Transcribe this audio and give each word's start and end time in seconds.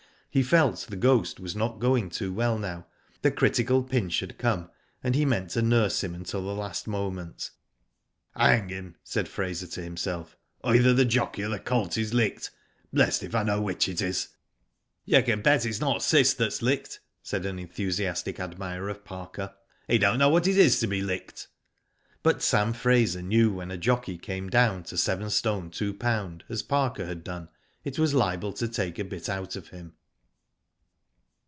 He 0.33 0.43
felt 0.43 0.85
The 0.87 0.95
Ghost 0.95 1.41
was 1.41 1.57
not 1.57 1.81
going 1.81 2.09
too 2.09 2.31
well 2.33 2.57
no\^ 2.57 2.57
Digitized 2.57 2.63
by 2.63 2.69
Google 2.69 2.79
THE 2.79 2.79
GHOST 2.79 2.91
WINS. 3.11 3.17
269 3.19 3.19
the 3.21 3.37
critical 3.37 3.83
pinch 3.83 4.19
had 4.21 4.37
come, 4.37 4.69
and 5.03 5.15
he 5.15 5.25
meant 5.25 5.49
to 5.49 5.61
nurse 5.61 6.01
him 6.05 6.15
until 6.15 6.41
the 6.45 6.53
last 6.55 6.87
moment. 6.87 7.51
'*Hang 8.33 8.69
him," 8.69 8.95
said 9.03 9.27
Fraser, 9.27 9.67
to 9.67 9.81
himself. 9.83 10.37
"Either 10.63 10.93
the 10.93 11.03
jockey 11.03 11.43
or 11.43 11.49
the 11.49 11.59
colt 11.59 11.97
is 11.97 12.13
licked. 12.13 12.49
Blest 12.93 13.23
if 13.23 13.35
I 13.35 13.43
know 13.43 13.59
which 13.61 13.89
it 13.89 14.01
is.'' 14.01 14.29
"You 15.03 15.21
can 15.21 15.41
bet 15.41 15.65
it's 15.65 15.81
not 15.81 16.01
Cis 16.01 16.33
that's 16.33 16.61
licked," 16.61 17.01
said 17.21 17.45
an 17.45 17.59
enthusiastic 17.59 18.39
admirer 18.39 18.87
of' 18.87 19.03
Parker. 19.03 19.53
"He 19.89 19.97
don't 19.97 20.17
know 20.19 20.29
what 20.29 20.47
it 20.47 20.55
is 20.55 20.79
to 20.79 20.87
be 20.87 21.01
licked." 21.01 21.49
But 22.23 22.41
Sam 22.41 22.71
Fraser 22.71 23.21
knew 23.21 23.51
when 23.55 23.69
a 23.69 23.77
jockey 23.77 24.17
came 24.17 24.49
down 24.49 24.83
to 24.83 24.95
yst. 24.95 25.07
2lb., 25.43 26.41
as 26.47 26.63
Parker 26.63 27.05
had 27.05 27.25
done, 27.25 27.49
it 27.83 27.99
was 27.99 28.13
liable 28.13 28.53
to 28.53 28.69
take 28.69 28.97
a 28.97 29.03
bit 29.03 29.27
out 29.27 29.57
of 29.57 29.67
him. 29.71 29.95